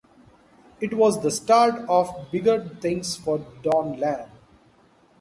[0.79, 4.29] It was the start of bigger things for Donlan.